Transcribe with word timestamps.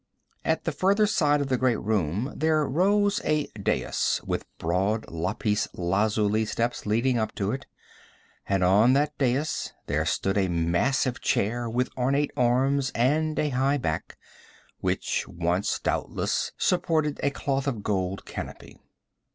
At 0.43 0.63
the 0.63 0.71
farther 0.71 1.05
side 1.05 1.41
of 1.41 1.47
the 1.47 1.59
great 1.59 1.79
room 1.79 2.33
there 2.35 2.65
rose 2.65 3.21
a 3.23 3.45
dais 3.49 4.19
with 4.25 4.47
broad 4.57 5.05
lapis 5.11 5.67
lazuli 5.75 6.43
steps 6.43 6.87
leading 6.87 7.19
up 7.19 7.35
to 7.35 7.51
it, 7.51 7.67
and 8.49 8.63
on 8.63 8.93
that 8.93 9.15
dais 9.19 9.73
there 9.85 10.07
stood 10.07 10.39
a 10.39 10.47
massive 10.47 11.21
chair 11.21 11.69
with 11.69 11.95
ornate 11.95 12.31
arms 12.35 12.91
and 12.95 13.37
a 13.37 13.49
high 13.49 13.77
back 13.77 14.17
which 14.79 15.27
once 15.27 15.77
doubtless 15.77 16.51
supported 16.57 17.19
a 17.21 17.29
cloth 17.29 17.67
of 17.67 17.83
gold 17.83 18.25
canopy. 18.25 18.79